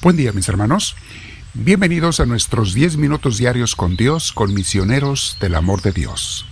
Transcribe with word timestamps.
Buen 0.00 0.16
día 0.16 0.32
mis 0.32 0.48
hermanos. 0.48 0.94
Bienvenidos 1.54 2.20
a 2.20 2.24
nuestros 2.24 2.72
10 2.72 2.98
minutos 2.98 3.36
diarios 3.36 3.74
con 3.74 3.96
Dios, 3.96 4.30
con 4.32 4.54
misioneros 4.54 5.36
del 5.40 5.56
amor 5.56 5.82
de 5.82 5.90
Dios. 5.90 6.46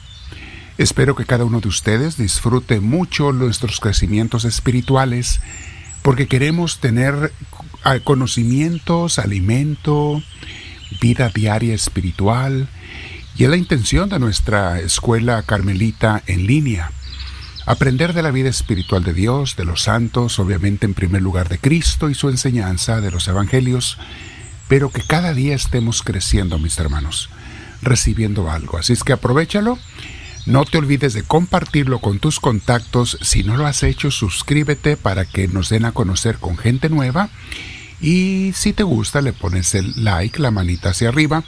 Espero 0.78 1.14
que 1.14 1.26
cada 1.26 1.44
uno 1.44 1.60
de 1.60 1.68
ustedes 1.68 2.16
disfrute 2.16 2.80
mucho 2.80 3.32
nuestros 3.32 3.78
crecimientos 3.78 4.44
espirituales 4.44 5.40
porque 6.02 6.26
queremos 6.26 6.80
tener 6.80 7.32
conocimientos, 8.02 9.20
alimento, 9.20 10.20
vida 11.00 11.30
diaria 11.32 11.72
espiritual 11.72 12.68
y 13.36 13.44
es 13.44 13.48
la 13.48 13.56
intención 13.56 14.08
de 14.08 14.18
nuestra 14.18 14.80
escuela 14.80 15.40
carmelita 15.44 16.20
en 16.26 16.48
línea. 16.48 16.90
Aprender 17.66 18.12
de 18.12 18.22
la 18.22 18.30
vida 18.30 18.48
espiritual 18.48 19.02
de 19.02 19.12
Dios, 19.12 19.56
de 19.56 19.64
los 19.64 19.82
santos, 19.82 20.38
obviamente 20.38 20.86
en 20.86 20.94
primer 20.94 21.20
lugar 21.20 21.48
de 21.48 21.58
Cristo 21.58 22.08
y 22.08 22.14
su 22.14 22.28
enseñanza, 22.28 23.00
de 23.00 23.10
los 23.10 23.26
evangelios, 23.26 23.98
pero 24.68 24.90
que 24.90 25.02
cada 25.02 25.34
día 25.34 25.56
estemos 25.56 26.02
creciendo, 26.02 26.60
mis 26.60 26.78
hermanos, 26.78 27.28
recibiendo 27.82 28.48
algo. 28.48 28.78
Así 28.78 28.92
es 28.92 29.02
que 29.02 29.12
aprovechalo. 29.12 29.80
No 30.46 30.64
te 30.64 30.78
olvides 30.78 31.12
de 31.12 31.24
compartirlo 31.24 31.98
con 31.98 32.20
tus 32.20 32.38
contactos. 32.38 33.18
Si 33.20 33.42
no 33.42 33.56
lo 33.56 33.66
has 33.66 33.82
hecho, 33.82 34.12
suscríbete 34.12 34.96
para 34.96 35.24
que 35.24 35.48
nos 35.48 35.68
den 35.68 35.86
a 35.86 35.92
conocer 35.92 36.36
con 36.38 36.56
gente 36.56 36.88
nueva. 36.88 37.30
Y 38.00 38.52
si 38.54 38.72
te 38.72 38.84
gusta, 38.84 39.22
le 39.22 39.32
pones 39.32 39.74
el 39.74 40.04
like, 40.04 40.40
la 40.40 40.52
manita 40.52 40.90
hacia 40.90 41.08
arriba. 41.08 41.42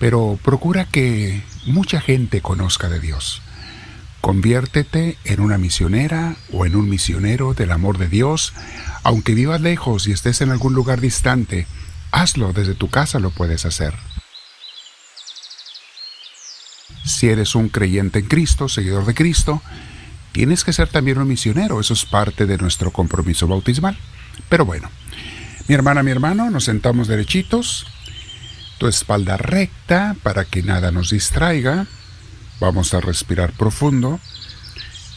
Pero 0.00 0.36
procura 0.42 0.84
que 0.84 1.44
mucha 1.66 2.00
gente 2.00 2.40
conozca 2.40 2.88
de 2.88 2.98
Dios. 2.98 3.40
Conviértete 4.24 5.18
en 5.24 5.40
una 5.40 5.58
misionera 5.58 6.36
o 6.50 6.64
en 6.64 6.76
un 6.76 6.88
misionero 6.88 7.52
del 7.52 7.70
amor 7.70 7.98
de 7.98 8.08
Dios. 8.08 8.54
Aunque 9.02 9.34
vivas 9.34 9.60
lejos 9.60 10.08
y 10.08 10.12
estés 10.12 10.40
en 10.40 10.50
algún 10.50 10.72
lugar 10.72 11.02
distante, 11.02 11.66
hazlo 12.10 12.54
desde 12.54 12.74
tu 12.74 12.88
casa, 12.88 13.18
lo 13.18 13.28
puedes 13.28 13.66
hacer. 13.66 13.92
Si 17.04 17.28
eres 17.28 17.54
un 17.54 17.68
creyente 17.68 18.20
en 18.20 18.24
Cristo, 18.24 18.70
seguidor 18.70 19.04
de 19.04 19.12
Cristo, 19.12 19.60
tienes 20.32 20.64
que 20.64 20.72
ser 20.72 20.88
también 20.88 21.18
un 21.18 21.28
misionero. 21.28 21.78
Eso 21.78 21.92
es 21.92 22.06
parte 22.06 22.46
de 22.46 22.56
nuestro 22.56 22.92
compromiso 22.92 23.46
bautismal. 23.46 23.98
Pero 24.48 24.64
bueno, 24.64 24.90
mi 25.68 25.74
hermana, 25.74 26.02
mi 26.02 26.12
hermano, 26.12 26.48
nos 26.48 26.64
sentamos 26.64 27.08
derechitos, 27.08 27.86
tu 28.78 28.86
espalda 28.86 29.36
recta 29.36 30.16
para 30.22 30.46
que 30.46 30.62
nada 30.62 30.92
nos 30.92 31.10
distraiga. 31.10 31.86
Vamos 32.60 32.94
a 32.94 33.00
respirar 33.00 33.52
profundo 33.52 34.20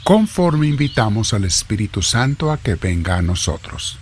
conforme 0.04 0.68
invitamos 0.68 1.34
al 1.34 1.44
Espíritu 1.44 2.02
Santo 2.02 2.52
a 2.52 2.58
que 2.58 2.76
venga 2.76 3.18
a 3.18 3.22
nosotros. 3.22 4.00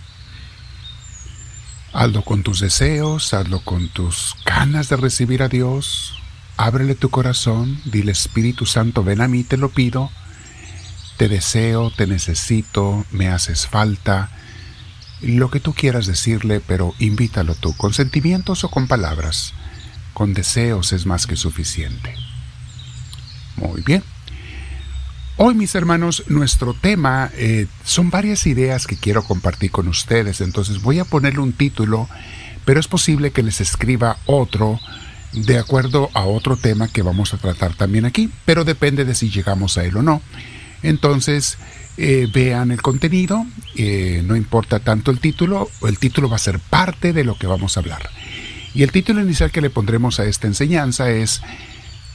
Hazlo 1.92 2.22
con 2.22 2.42
tus 2.42 2.60
deseos, 2.60 3.34
hazlo 3.34 3.60
con 3.60 3.88
tus 3.88 4.36
ganas 4.44 4.88
de 4.88 4.96
recibir 4.96 5.42
a 5.42 5.48
Dios. 5.48 6.14
Ábrele 6.56 6.94
tu 6.94 7.10
corazón, 7.10 7.80
dile 7.86 8.12
Espíritu 8.12 8.66
Santo, 8.66 9.02
ven 9.02 9.20
a 9.20 9.28
mí, 9.28 9.44
te 9.44 9.56
lo 9.56 9.70
pido. 9.70 10.10
Te 11.16 11.28
deseo, 11.28 11.90
te 11.90 12.06
necesito, 12.06 13.04
me 13.10 13.28
haces 13.28 13.66
falta. 13.66 14.30
Lo 15.22 15.50
que 15.50 15.58
tú 15.58 15.72
quieras 15.72 16.06
decirle, 16.06 16.60
pero 16.60 16.94
invítalo 16.98 17.54
tú, 17.54 17.74
con 17.76 17.94
sentimientos 17.94 18.62
o 18.62 18.70
con 18.70 18.86
palabras. 18.86 19.54
Con 20.12 20.34
deseos 20.34 20.92
es 20.92 21.04
más 21.04 21.26
que 21.26 21.36
suficiente. 21.36 22.14
Muy 23.56 23.82
bien. 23.82 24.02
Hoy, 25.38 25.54
mis 25.54 25.74
hermanos, 25.74 26.24
nuestro 26.28 26.72
tema 26.72 27.30
eh, 27.34 27.66
son 27.84 28.10
varias 28.10 28.46
ideas 28.46 28.86
que 28.86 28.96
quiero 28.96 29.22
compartir 29.22 29.70
con 29.70 29.86
ustedes, 29.86 30.40
entonces 30.40 30.80
voy 30.80 30.98
a 30.98 31.04
ponerle 31.04 31.40
un 31.40 31.52
título, 31.52 32.08
pero 32.64 32.80
es 32.80 32.88
posible 32.88 33.32
que 33.32 33.42
les 33.42 33.60
escriba 33.60 34.16
otro 34.24 34.80
de 35.34 35.58
acuerdo 35.58 36.08
a 36.14 36.24
otro 36.24 36.56
tema 36.56 36.88
que 36.88 37.02
vamos 37.02 37.34
a 37.34 37.36
tratar 37.36 37.74
también 37.74 38.06
aquí, 38.06 38.30
pero 38.46 38.64
depende 38.64 39.04
de 39.04 39.14
si 39.14 39.28
llegamos 39.28 39.76
a 39.76 39.84
él 39.84 39.98
o 39.98 40.02
no. 40.02 40.22
Entonces, 40.82 41.58
eh, 41.98 42.28
vean 42.32 42.70
el 42.70 42.80
contenido, 42.80 43.44
eh, 43.74 44.22
no 44.24 44.36
importa 44.36 44.80
tanto 44.80 45.10
el 45.10 45.20
título, 45.20 45.68
el 45.86 45.98
título 45.98 46.30
va 46.30 46.36
a 46.36 46.38
ser 46.38 46.58
parte 46.58 47.12
de 47.12 47.24
lo 47.24 47.36
que 47.36 47.46
vamos 47.46 47.76
a 47.76 47.80
hablar. 47.80 48.08
Y 48.74 48.82
el 48.82 48.92
título 48.92 49.20
inicial 49.20 49.50
que 49.50 49.60
le 49.60 49.70
pondremos 49.70 50.20
a 50.20 50.24
esta 50.24 50.46
enseñanza 50.46 51.10
es 51.10 51.42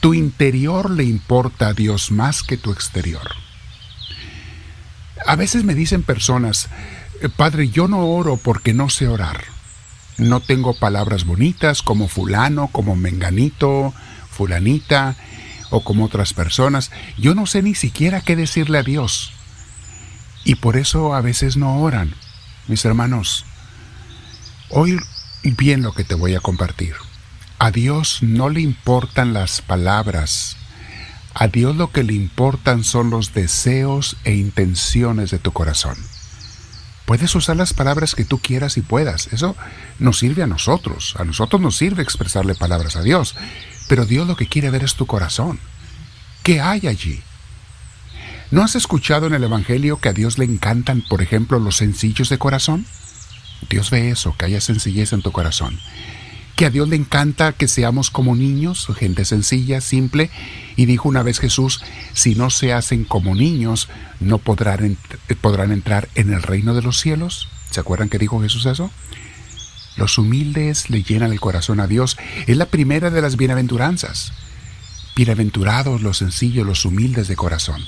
tu 0.02 0.14
interior 0.14 0.90
le 0.90 1.04
importa 1.04 1.68
a 1.68 1.74
Dios 1.74 2.10
más 2.10 2.42
que 2.42 2.56
tu 2.56 2.72
exterior. 2.72 3.36
A 5.24 5.36
veces 5.36 5.62
me 5.62 5.76
dicen 5.76 6.02
personas, 6.02 6.68
eh, 7.20 7.28
Padre, 7.28 7.68
yo 7.68 7.86
no 7.86 8.00
oro 8.08 8.36
porque 8.36 8.74
no 8.74 8.88
sé 8.88 9.06
orar. 9.06 9.44
No 10.18 10.40
tengo 10.40 10.74
palabras 10.74 11.24
bonitas 11.24 11.82
como 11.82 12.08
fulano, 12.08 12.66
como 12.66 12.96
menganito, 12.96 13.94
fulanita 14.28 15.14
o 15.70 15.84
como 15.84 16.06
otras 16.06 16.34
personas. 16.34 16.90
Yo 17.16 17.36
no 17.36 17.46
sé 17.46 17.62
ni 17.62 17.76
siquiera 17.76 18.22
qué 18.22 18.34
decirle 18.34 18.78
a 18.78 18.82
Dios. 18.82 19.32
Y 20.42 20.56
por 20.56 20.76
eso 20.76 21.14
a 21.14 21.20
veces 21.20 21.56
no 21.56 21.78
oran. 21.78 22.12
Mis 22.66 22.84
hermanos, 22.84 23.44
oír 24.68 24.98
bien 25.44 25.82
lo 25.82 25.92
que 25.92 26.02
te 26.02 26.16
voy 26.16 26.34
a 26.34 26.40
compartir. 26.40 26.96
A 27.62 27.70
Dios 27.70 28.24
no 28.24 28.48
le 28.48 28.60
importan 28.60 29.32
las 29.32 29.62
palabras. 29.62 30.56
A 31.32 31.46
Dios 31.46 31.76
lo 31.76 31.92
que 31.92 32.02
le 32.02 32.12
importan 32.12 32.82
son 32.82 33.10
los 33.10 33.34
deseos 33.34 34.16
e 34.24 34.34
intenciones 34.34 35.30
de 35.30 35.38
tu 35.38 35.52
corazón. 35.52 35.96
Puedes 37.06 37.32
usar 37.36 37.54
las 37.54 37.72
palabras 37.72 38.16
que 38.16 38.24
tú 38.24 38.40
quieras 38.40 38.78
y 38.78 38.80
puedas. 38.80 39.28
Eso 39.32 39.54
nos 40.00 40.18
sirve 40.18 40.42
a 40.42 40.48
nosotros. 40.48 41.14
A 41.20 41.24
nosotros 41.24 41.62
nos 41.62 41.76
sirve 41.76 42.02
expresarle 42.02 42.56
palabras 42.56 42.96
a 42.96 43.02
Dios. 43.02 43.36
Pero 43.86 44.06
Dios 44.06 44.26
lo 44.26 44.34
que 44.34 44.48
quiere 44.48 44.70
ver 44.70 44.82
es 44.82 44.96
tu 44.96 45.06
corazón. 45.06 45.60
¿Qué 46.42 46.60
hay 46.60 46.88
allí? 46.88 47.22
¿No 48.50 48.64
has 48.64 48.74
escuchado 48.74 49.28
en 49.28 49.34
el 49.34 49.44
Evangelio 49.44 50.00
que 50.00 50.08
a 50.08 50.12
Dios 50.12 50.36
le 50.36 50.46
encantan, 50.46 51.04
por 51.08 51.22
ejemplo, 51.22 51.60
los 51.60 51.76
sencillos 51.76 52.28
de 52.28 52.38
corazón? 52.38 52.86
Dios 53.70 53.90
ve 53.90 54.10
eso, 54.10 54.34
que 54.36 54.46
haya 54.46 54.60
sencillez 54.60 55.12
en 55.12 55.22
tu 55.22 55.30
corazón 55.30 55.78
que 56.62 56.66
a 56.66 56.70
Dios 56.70 56.88
le 56.88 56.94
encanta 56.94 57.54
que 57.54 57.66
seamos 57.66 58.08
como 58.10 58.36
niños, 58.36 58.86
gente 58.96 59.24
sencilla, 59.24 59.80
simple, 59.80 60.30
y 60.76 60.86
dijo 60.86 61.08
una 61.08 61.24
vez 61.24 61.40
Jesús, 61.40 61.82
si 62.12 62.36
no 62.36 62.50
se 62.50 62.72
hacen 62.72 63.02
como 63.04 63.34
niños, 63.34 63.88
no 64.20 64.38
podrán, 64.38 64.96
podrán 65.40 65.72
entrar 65.72 66.08
en 66.14 66.32
el 66.32 66.40
reino 66.40 66.72
de 66.72 66.82
los 66.82 67.00
cielos. 67.00 67.48
¿Se 67.72 67.80
acuerdan 67.80 68.08
que 68.08 68.20
dijo 68.20 68.40
Jesús 68.40 68.66
eso? 68.66 68.92
Los 69.96 70.18
humildes 70.18 70.88
le 70.88 71.02
llenan 71.02 71.32
el 71.32 71.40
corazón 71.40 71.80
a 71.80 71.88
Dios. 71.88 72.16
Es 72.46 72.56
la 72.56 72.66
primera 72.66 73.10
de 73.10 73.22
las 73.22 73.36
bienaventuranzas. 73.36 74.32
Bienaventurados 75.16 76.00
los 76.00 76.18
sencillos, 76.18 76.64
los 76.64 76.84
humildes 76.84 77.26
de 77.26 77.34
corazón. 77.34 77.84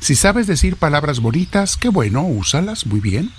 Si 0.00 0.16
sabes 0.16 0.46
decir 0.46 0.76
palabras 0.76 1.20
bonitas, 1.20 1.76
qué 1.76 1.90
bueno, 1.90 2.22
úsalas, 2.22 2.86
muy 2.86 3.00
bien. 3.00 3.30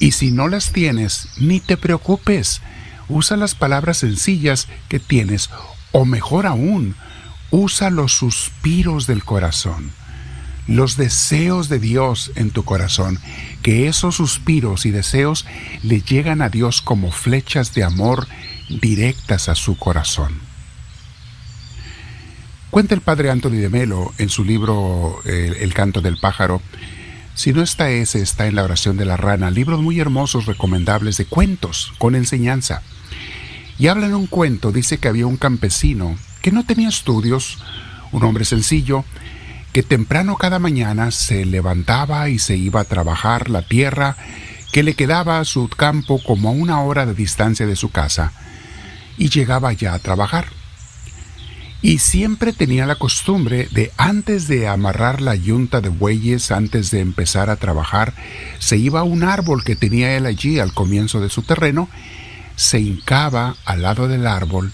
Y 0.00 0.12
si 0.12 0.30
no 0.30 0.48
las 0.48 0.72
tienes, 0.72 1.28
ni 1.38 1.60
te 1.60 1.76
preocupes. 1.76 2.60
Usa 3.08 3.36
las 3.36 3.54
palabras 3.54 3.98
sencillas 3.98 4.68
que 4.88 5.00
tienes, 5.00 5.50
o 5.92 6.04
mejor 6.04 6.46
aún, 6.46 6.94
usa 7.50 7.90
los 7.90 8.12
suspiros 8.12 9.06
del 9.06 9.24
corazón, 9.24 9.90
los 10.66 10.96
deseos 10.96 11.68
de 11.68 11.78
Dios 11.78 12.30
en 12.36 12.50
tu 12.50 12.64
corazón, 12.64 13.18
que 13.62 13.88
esos 13.88 14.16
suspiros 14.16 14.84
y 14.84 14.90
deseos 14.90 15.46
le 15.82 16.02
llegan 16.02 16.42
a 16.42 16.50
Dios 16.50 16.82
como 16.82 17.10
flechas 17.10 17.74
de 17.74 17.84
amor 17.84 18.28
directas 18.68 19.48
a 19.48 19.54
su 19.54 19.78
corazón. 19.78 20.40
Cuenta 22.70 22.94
el 22.94 23.00
padre 23.00 23.30
Anthony 23.30 23.52
de 23.52 23.70
Melo 23.70 24.12
en 24.18 24.28
su 24.28 24.44
libro 24.44 25.22
El, 25.24 25.54
el 25.54 25.72
canto 25.72 26.02
del 26.02 26.18
pájaro, 26.18 26.60
si 27.38 27.52
no 27.52 27.62
está 27.62 27.88
ese, 27.88 28.20
está 28.20 28.48
en 28.48 28.56
La 28.56 28.64
oración 28.64 28.96
de 28.96 29.04
la 29.04 29.16
rana, 29.16 29.48
libros 29.52 29.80
muy 29.80 30.00
hermosos, 30.00 30.46
recomendables 30.46 31.18
de 31.18 31.24
cuentos 31.24 31.92
con 31.98 32.16
enseñanza. 32.16 32.82
Y 33.78 33.86
habla 33.86 34.06
en 34.06 34.16
un 34.16 34.26
cuento, 34.26 34.72
dice 34.72 34.98
que 34.98 35.06
había 35.06 35.28
un 35.28 35.36
campesino 35.36 36.16
que 36.42 36.50
no 36.50 36.66
tenía 36.66 36.88
estudios, 36.88 37.58
un 38.10 38.24
hombre 38.24 38.44
sencillo, 38.44 39.04
que 39.72 39.84
temprano 39.84 40.34
cada 40.34 40.58
mañana 40.58 41.12
se 41.12 41.44
levantaba 41.44 42.28
y 42.28 42.40
se 42.40 42.56
iba 42.56 42.80
a 42.80 42.84
trabajar 42.84 43.50
la 43.50 43.62
tierra 43.62 44.16
que 44.72 44.82
le 44.82 44.94
quedaba 44.94 45.38
a 45.38 45.44
su 45.44 45.68
campo 45.68 46.20
como 46.20 46.48
a 46.48 46.52
una 46.52 46.82
hora 46.82 47.06
de 47.06 47.14
distancia 47.14 47.68
de 47.68 47.76
su 47.76 47.92
casa, 47.92 48.32
y 49.16 49.28
llegaba 49.28 49.72
ya 49.72 49.94
a 49.94 50.00
trabajar 50.00 50.57
y 51.80 51.98
siempre 51.98 52.52
tenía 52.52 52.86
la 52.86 52.96
costumbre 52.96 53.68
de 53.70 53.92
antes 53.96 54.48
de 54.48 54.66
amarrar 54.66 55.20
la 55.20 55.36
yunta 55.36 55.80
de 55.80 55.90
bueyes, 55.90 56.50
antes 56.50 56.90
de 56.90 57.00
empezar 57.00 57.50
a 57.50 57.56
trabajar, 57.56 58.14
se 58.58 58.76
iba 58.76 59.00
a 59.00 59.04
un 59.04 59.22
árbol 59.22 59.62
que 59.62 59.76
tenía 59.76 60.16
él 60.16 60.26
allí 60.26 60.58
al 60.58 60.74
comienzo 60.74 61.20
de 61.20 61.28
su 61.28 61.42
terreno, 61.42 61.88
se 62.56 62.80
hincaba 62.80 63.54
al 63.64 63.82
lado 63.82 64.08
del 64.08 64.26
árbol, 64.26 64.72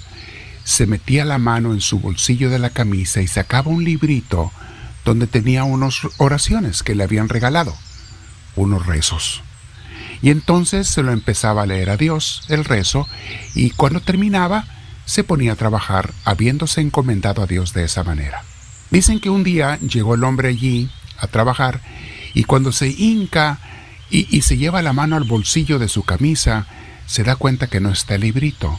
se 0.64 0.86
metía 0.86 1.26
la 1.26 1.36
mano 1.36 1.74
en 1.74 1.82
su 1.82 2.00
bolsillo 2.00 2.48
de 2.48 2.58
la 2.58 2.70
camisa 2.70 3.20
y 3.20 3.26
sacaba 3.26 3.70
un 3.70 3.84
librito 3.84 4.50
donde 5.04 5.26
tenía 5.26 5.64
unas 5.64 6.00
oraciones 6.16 6.82
que 6.82 6.94
le 6.94 7.04
habían 7.04 7.28
regalado, 7.28 7.76
unos 8.56 8.86
rezos. 8.86 9.42
Y 10.22 10.30
entonces 10.30 10.88
se 10.88 11.02
lo 11.02 11.12
empezaba 11.12 11.64
a 11.64 11.66
leer 11.66 11.90
a 11.90 11.98
Dios, 11.98 12.44
el 12.48 12.64
rezo, 12.64 13.06
y 13.54 13.70
cuando 13.70 14.00
terminaba, 14.00 14.66
se 15.04 15.24
ponía 15.24 15.52
a 15.52 15.56
trabajar 15.56 16.12
habiéndose 16.24 16.80
encomendado 16.80 17.42
a 17.42 17.46
Dios 17.46 17.72
de 17.72 17.84
esa 17.84 18.04
manera. 18.04 18.42
Dicen 18.90 19.20
que 19.20 19.30
un 19.30 19.44
día 19.44 19.78
llegó 19.80 20.14
el 20.14 20.24
hombre 20.24 20.48
allí 20.48 20.90
a 21.18 21.26
trabajar 21.26 21.80
y 22.32 22.44
cuando 22.44 22.72
se 22.72 22.88
hinca 22.88 23.58
y, 24.10 24.42
se 24.42 24.56
lleva 24.56 24.82
la 24.82 24.92
mano 24.92 25.16
al 25.16 25.24
bolsillo 25.24 25.78
de 25.78 25.88
su 25.88 26.04
camisa, 26.04 26.66
se 27.06 27.24
da 27.24 27.36
cuenta 27.36 27.66
que 27.66 27.80
no 27.80 27.90
está 27.90 28.14
el 28.14 28.20
librito. 28.20 28.78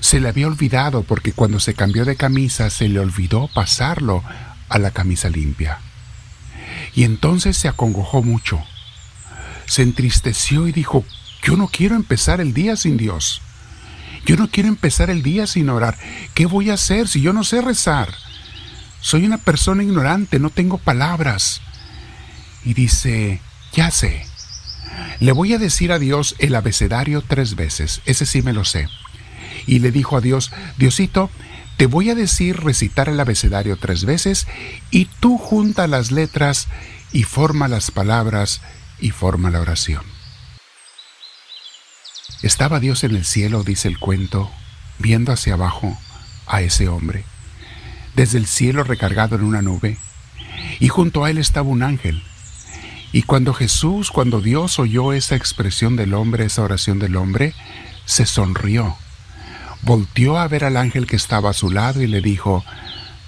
Se 0.00 0.20
le 0.20 0.28
había 0.28 0.46
olvidado 0.46 1.02
porque 1.02 1.32
cuando 1.32 1.58
se 1.58 1.74
cambió 1.74 2.04
de 2.04 2.16
camisa 2.16 2.70
se 2.70 2.88
le 2.88 3.00
olvidó 3.00 3.48
pasarlo 3.52 4.22
a 4.68 4.78
la 4.78 4.90
camisa 4.90 5.28
limpia. 5.28 5.78
Y 6.94 7.04
entonces 7.04 7.56
se 7.56 7.68
acongojó 7.68 8.22
mucho. 8.22 8.62
Se 9.66 9.82
entristeció 9.82 10.68
y 10.68 10.72
dijo, 10.72 11.04
yo 11.42 11.56
no 11.56 11.66
quiero 11.66 11.96
empezar 11.96 12.40
el 12.40 12.54
día 12.54 12.76
sin 12.76 12.96
Dios. 12.96 13.40
Yo 14.24 14.36
no 14.36 14.48
quiero 14.48 14.68
empezar 14.68 15.10
el 15.10 15.22
día 15.22 15.46
sin 15.46 15.68
orar. 15.68 15.98
¿Qué 16.34 16.46
voy 16.46 16.70
a 16.70 16.74
hacer 16.74 17.08
si 17.08 17.20
yo 17.20 17.32
no 17.32 17.44
sé 17.44 17.60
rezar? 17.60 18.14
Soy 19.00 19.24
una 19.26 19.38
persona 19.38 19.82
ignorante, 19.82 20.38
no 20.38 20.50
tengo 20.50 20.78
palabras. 20.78 21.60
Y 22.64 22.74
dice, 22.74 23.40
ya 23.72 23.90
sé. 23.90 24.26
Le 25.18 25.32
voy 25.32 25.54
a 25.54 25.58
decir 25.58 25.92
a 25.92 25.98
Dios 25.98 26.36
el 26.38 26.54
abecedario 26.54 27.22
tres 27.22 27.56
veces. 27.56 28.00
Ese 28.06 28.26
sí 28.26 28.42
me 28.42 28.52
lo 28.52 28.64
sé. 28.64 28.88
Y 29.66 29.80
le 29.80 29.90
dijo 29.90 30.16
a 30.16 30.20
Dios, 30.20 30.52
Diosito, 30.78 31.30
te 31.76 31.86
voy 31.86 32.10
a 32.10 32.14
decir 32.14 32.58
recitar 32.60 33.08
el 33.08 33.18
abecedario 33.18 33.76
tres 33.76 34.04
veces 34.04 34.46
y 34.90 35.06
tú 35.06 35.38
junta 35.38 35.86
las 35.86 36.12
letras 36.12 36.68
y 37.12 37.24
forma 37.24 37.68
las 37.68 37.90
palabras 37.90 38.60
y 39.00 39.10
forma 39.10 39.50
la 39.50 39.60
oración. 39.60 40.11
Estaba 42.42 42.80
Dios 42.80 43.04
en 43.04 43.14
el 43.14 43.24
cielo, 43.24 43.62
dice 43.62 43.86
el 43.86 44.00
cuento, 44.00 44.50
viendo 44.98 45.32
hacia 45.32 45.54
abajo 45.54 45.96
a 46.46 46.60
ese 46.60 46.88
hombre, 46.88 47.24
desde 48.16 48.38
el 48.38 48.46
cielo 48.46 48.82
recargado 48.82 49.36
en 49.36 49.44
una 49.44 49.62
nube, 49.62 49.96
y 50.80 50.88
junto 50.88 51.24
a 51.24 51.30
él 51.30 51.38
estaba 51.38 51.68
un 51.68 51.84
ángel. 51.84 52.22
Y 53.12 53.22
cuando 53.22 53.54
Jesús, 53.54 54.10
cuando 54.10 54.40
Dios 54.40 54.80
oyó 54.80 55.12
esa 55.12 55.36
expresión 55.36 55.94
del 55.94 56.14
hombre, 56.14 56.46
esa 56.46 56.62
oración 56.62 56.98
del 56.98 57.14
hombre, 57.14 57.54
se 58.06 58.26
sonrió, 58.26 58.96
volteó 59.82 60.36
a 60.36 60.48
ver 60.48 60.64
al 60.64 60.76
ángel 60.76 61.06
que 61.06 61.16
estaba 61.16 61.50
a 61.50 61.54
su 61.54 61.70
lado 61.70 62.02
y 62.02 62.08
le 62.08 62.20
dijo, 62.20 62.64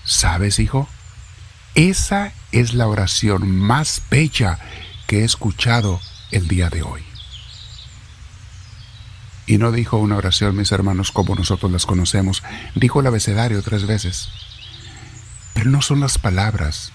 ¿sabes, 0.05 0.59
hijo? 0.59 0.89
Esa 1.77 2.33
es 2.51 2.75
la 2.75 2.89
oración 2.89 3.49
más 3.49 4.03
bella 4.11 4.59
que 5.07 5.21
he 5.21 5.25
escuchado 5.25 6.01
el 6.33 6.49
día 6.49 6.69
de 6.69 6.83
hoy. 6.83 7.14
Y 9.47 9.59
no 9.59 9.73
dijo 9.73 9.99
una 9.99 10.17
oración, 10.17 10.57
mis 10.57 10.73
hermanos, 10.73 11.13
como 11.13 11.35
nosotros 11.35 11.71
las 11.71 11.87
conocemos. 11.87 12.43
Dijo 12.75 13.01
el 13.01 13.07
abecedario 13.07 13.63
tres 13.63 13.87
veces. 13.87 14.31
Pero 15.53 15.71
no 15.71 15.83
son 15.83 16.01
las 16.01 16.19
palabras, 16.19 16.93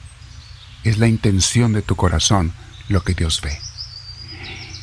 es 0.84 0.98
la 0.98 1.08
intención 1.08 1.74
de 1.74 1.82
tu 1.82 1.96
corazón 1.96 2.54
lo 2.88 3.04
que 3.04 3.14
Dios 3.14 3.42
ve. 3.42 3.58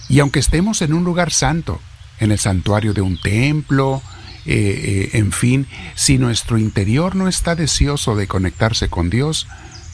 Y 0.09 0.21
aunque 0.21 0.39
estemos 0.39 0.83
en 0.83 0.95
un 0.95 1.05
lugar 1.05 1.33
santo, 1.33 1.81
en 2.21 2.33
el 2.33 2.39
santuario 2.39 2.95
de 2.95 3.01
un 3.01 3.21
templo, 3.21 4.03
eh, 4.47 5.11
eh, 5.13 5.19
en 5.19 5.33
fin, 5.33 5.67
si 5.97 6.19
nuestro 6.19 6.57
interior 6.57 7.17
no 7.17 7.27
está 7.27 7.57
deseoso 7.57 8.15
de 8.15 8.29
conectarse 8.29 8.89
con 8.89 9.11
Dios, 9.11 9.49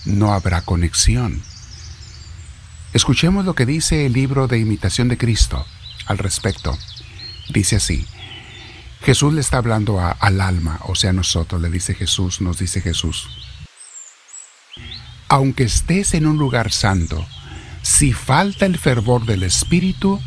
no 0.05 0.33
habrá 0.33 0.61
conexión. 0.63 1.43
Escuchemos 2.93 3.47
lo 3.47 3.55
que 3.55 3.65
dice 3.65 4.05
el 4.05 4.13
libro 4.13 4.49
de 4.49 4.59
imitación 4.59 5.09
de 5.09 5.17
Cristo 5.17 5.65
al 6.07 6.19
respecto. 6.19 6.77
Dice 7.49 7.77
así, 7.77 8.07
Jesús 9.05 9.33
le 9.35 9.41
está 9.41 9.59
hablando 9.59 10.01
al 10.01 10.41
alma, 10.41 10.79
o 10.85 10.95
sea, 10.95 11.11
a 11.11 11.13
nosotros, 11.13 11.61
le 11.61 11.71
dice 11.71 11.95
Jesús, 11.95 12.41
nos 12.41 12.59
dice 12.59 12.81
Jesús. 12.81 13.29
Aunque 15.29 15.65
estés 15.65 16.15
en 16.15 16.27
un 16.27 16.39
lugar 16.39 16.71
santo, 16.71 17.27
si 17.83 18.13
falta 18.13 18.65
el 18.65 18.79
fervor 18.79 19.27
del 19.27 19.43
Espíritu, 19.43 20.21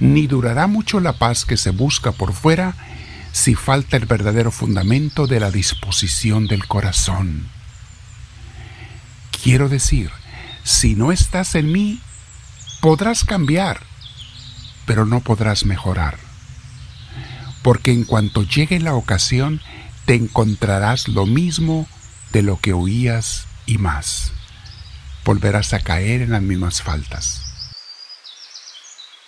ni 0.00 0.26
durará 0.26 0.66
mucho 0.66 0.98
la 0.98 1.12
paz 1.12 1.44
que 1.44 1.56
se 1.56 1.70
busca 1.70 2.10
por 2.10 2.32
fuera, 2.32 2.74
si 3.30 3.54
falta 3.54 3.96
el 3.96 4.06
verdadero 4.06 4.50
fundamento 4.50 5.28
de 5.28 5.38
la 5.38 5.52
disposición 5.52 6.48
del 6.48 6.66
corazón. 6.66 7.46
Quiero 9.42 9.68
decir, 9.68 10.10
si 10.64 10.96
no 10.96 11.12
estás 11.12 11.54
en 11.54 11.70
mí, 11.70 12.00
podrás 12.80 13.24
cambiar, 13.24 13.80
pero 14.84 15.06
no 15.06 15.20
podrás 15.20 15.64
mejorar 15.64 16.25
porque 17.66 17.90
en 17.90 18.04
cuanto 18.04 18.44
llegue 18.44 18.78
la 18.78 18.94
ocasión 18.94 19.60
te 20.04 20.14
encontrarás 20.14 21.08
lo 21.08 21.26
mismo 21.26 21.88
de 22.30 22.42
lo 22.42 22.60
que 22.60 22.72
oías 22.72 23.48
y 23.66 23.78
más. 23.78 24.30
Volverás 25.24 25.72
a 25.72 25.80
caer 25.80 26.22
en 26.22 26.30
las 26.30 26.42
mismas 26.42 26.80
faltas. 26.80 27.42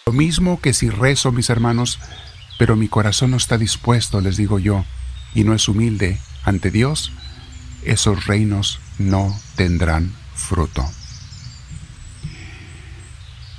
Lo 0.07 0.13
mismo 0.13 0.61
que 0.61 0.73
si 0.73 0.89
rezo, 0.89 1.33
mis 1.33 1.51
hermanos, 1.51 1.99
pero 2.61 2.77
mi 2.77 2.87
corazón 2.87 3.33
no 3.33 3.39
está 3.39 3.59
dispuesto, 3.59 4.21
les 4.21 4.37
digo 4.37 4.61
yo, 4.61 4.85
y 5.35 5.43
no 5.43 5.53
es 5.53 5.67
humilde 5.67 6.21
ante 6.45 6.71
Dios, 6.71 7.11
esos 7.83 8.27
reinos 8.27 8.79
no 8.99 9.37
tendrán 9.57 10.15
fruto. 10.37 10.89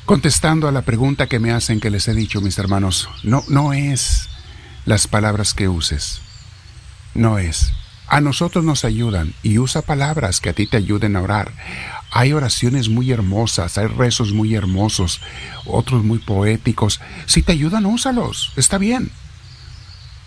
Contestando 0.06 0.70
a 0.70 0.72
la 0.72 0.84
pregunta 0.84 1.28
que 1.28 1.40
me 1.40 1.52
hacen 1.52 1.82
que 1.82 1.90
les 1.90 2.08
he 2.08 2.14
dicho, 2.14 2.40
mis 2.40 2.58
hermanos, 2.58 3.10
no, 3.24 3.44
no 3.50 3.74
es 3.74 4.30
las 4.89 5.06
palabras 5.06 5.53
que 5.53 5.68
uses. 5.68 6.19
No 7.13 7.38
es. 7.38 7.74
A 8.07 8.21
nosotros 8.21 8.65
nos 8.65 8.86
ayudan 8.86 9.36
y 9.44 9.59
usa 9.59 9.83
palabras 9.83 10.41
que 10.41 10.50
a 10.50 10.53
ti 10.53 10.65
te 10.65 10.77
ayuden 10.77 11.15
a 11.15 11.21
orar. 11.21 11.51
Hay 12.09 12.33
oraciones 12.33 12.89
muy 12.89 13.12
hermosas, 13.12 13.77
hay 13.77 13.86
rezos 13.86 14.33
muy 14.33 14.56
hermosos, 14.56 15.21
otros 15.68 16.03
muy 16.03 16.18
poéticos. 16.18 17.01
Si 17.27 17.44
te 17.44 17.51
ayudan, 17.51 17.86
úsalos. 17.86 18.51
Está 18.56 18.80
bien. 18.80 19.12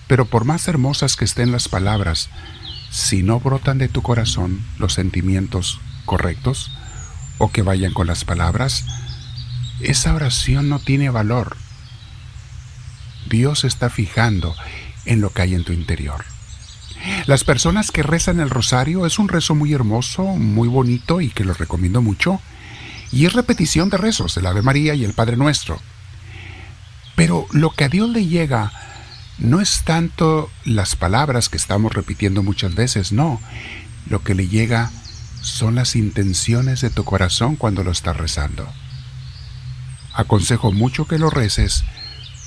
Pero 0.06 0.26
por 0.26 0.44
más 0.44 0.68
hermosas 0.68 1.16
que 1.16 1.24
estén 1.24 1.50
las 1.50 1.68
palabras, 1.68 2.30
si 2.88 3.24
no 3.24 3.40
brotan 3.40 3.78
de 3.78 3.88
tu 3.88 4.02
corazón 4.02 4.64
los 4.78 4.92
sentimientos 4.92 5.80
correctos 6.04 6.70
o 7.38 7.50
que 7.50 7.62
vayan 7.62 7.92
con 7.94 8.06
las 8.06 8.24
palabras, 8.24 8.84
esa 9.80 10.14
oración 10.14 10.68
no 10.68 10.78
tiene 10.78 11.10
valor. 11.10 11.56
Dios 13.32 13.64
está 13.64 13.88
fijando 13.88 14.54
en 15.06 15.22
lo 15.22 15.30
que 15.30 15.40
hay 15.40 15.54
en 15.54 15.64
tu 15.64 15.72
interior. 15.72 16.22
Las 17.26 17.44
personas 17.44 17.90
que 17.90 18.02
rezan 18.02 18.40
el 18.40 18.50
rosario 18.50 19.06
es 19.06 19.18
un 19.18 19.28
rezo 19.28 19.54
muy 19.54 19.72
hermoso, 19.72 20.22
muy 20.22 20.68
bonito 20.68 21.22
y 21.22 21.30
que 21.30 21.44
lo 21.44 21.54
recomiendo 21.54 22.02
mucho. 22.02 22.42
Y 23.10 23.24
es 23.24 23.32
repetición 23.32 23.88
de 23.88 23.96
rezos, 23.96 24.36
el 24.36 24.46
Ave 24.46 24.60
María 24.60 24.94
y 24.94 25.04
el 25.04 25.14
Padre 25.14 25.38
Nuestro. 25.38 25.80
Pero 27.16 27.46
lo 27.52 27.70
que 27.70 27.84
a 27.84 27.88
Dios 27.88 28.10
le 28.10 28.26
llega 28.26 28.70
no 29.38 29.62
es 29.62 29.82
tanto 29.84 30.50
las 30.66 30.94
palabras 30.94 31.48
que 31.48 31.56
estamos 31.56 31.94
repitiendo 31.94 32.42
muchas 32.42 32.74
veces, 32.74 33.12
no. 33.12 33.40
Lo 34.10 34.22
que 34.22 34.34
le 34.34 34.46
llega 34.46 34.90
son 35.40 35.74
las 35.74 35.96
intenciones 35.96 36.82
de 36.82 36.90
tu 36.90 37.04
corazón 37.04 37.56
cuando 37.56 37.82
lo 37.82 37.92
estás 37.92 38.16
rezando. 38.18 38.68
Aconsejo 40.12 40.70
mucho 40.70 41.06
que 41.06 41.18
lo 41.18 41.30
reces 41.30 41.82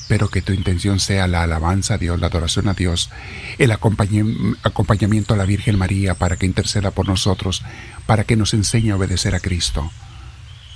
pero 0.07 0.29
que 0.29 0.41
tu 0.41 0.53
intención 0.53 1.00
sea 1.00 1.27
la 1.27 1.43
alabanza 1.43 1.95
a 1.95 1.97
Dios, 1.97 2.19
la 2.19 2.27
adoración 2.27 2.67
a 2.67 2.74
Dios, 2.74 3.09
el 3.57 3.71
acompañamiento 3.71 5.33
a 5.33 5.38
la 5.38 5.45
Virgen 5.45 5.77
María 5.77 6.15
para 6.15 6.38
que 6.38 6.45
interceda 6.45 6.91
por 6.91 7.07
nosotros, 7.07 7.63
para 8.05 8.24
que 8.24 8.35
nos 8.35 8.53
enseñe 8.53 8.91
a 8.91 8.97
obedecer 8.97 9.35
a 9.35 9.39
Cristo. 9.39 9.91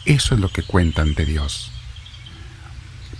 Eso 0.05 0.33
es 0.33 0.41
lo 0.41 0.49
que 0.49 0.63
cuenta 0.63 1.01
ante 1.01 1.25
Dios. 1.25 1.71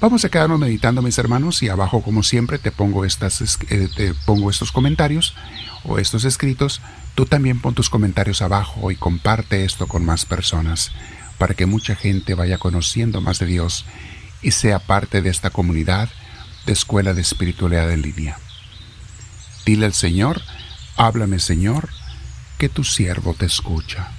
Vamos 0.01 0.23
a 0.23 0.29
quedarnos 0.29 0.59
meditando, 0.59 1.01
mis 1.01 1.17
hermanos, 1.17 1.61
y 1.61 1.67
abajo, 1.67 2.01
como 2.01 2.23
siempre, 2.23 2.57
te 2.57 2.71
pongo, 2.71 3.03
estas, 3.03 3.59
eh, 3.69 3.89
te 3.93 4.13
pongo 4.25 4.49
estos 4.49 4.71
comentarios 4.71 5.35
o 5.83 5.99
estos 5.99 6.23
escritos. 6.23 6.81
Tú 7.15 7.25
también 7.25 7.59
pon 7.59 7.75
tus 7.75 7.89
comentarios 7.89 8.41
abajo 8.41 8.91
y 8.91 8.95
comparte 8.95 9.65
esto 9.65 9.87
con 9.87 10.05
más 10.05 10.23
personas, 10.23 10.93
para 11.37 11.53
que 11.53 11.65
mucha 11.65 11.95
gente 11.95 12.33
vaya 12.33 12.57
conociendo 12.57 13.19
más 13.19 13.39
de 13.39 13.47
Dios 13.47 13.85
y 14.41 14.51
sea 14.51 14.79
parte 14.79 15.22
de 15.22 15.29
esta 15.29 15.50
comunidad 15.50 16.10
de 16.65 16.74
Escuela 16.74 17.13
de 17.13 17.22
Espiritualidad 17.22 17.91
en 17.91 18.01
línea. 18.01 18.38
Dile 19.65 19.86
al 19.86 19.93
Señor, 19.93 20.41
háblame 20.98 21.39
Señor, 21.39 21.89
que 22.58 22.69
tu 22.69 22.84
siervo 22.84 23.34
te 23.34 23.46
escucha. 23.46 24.12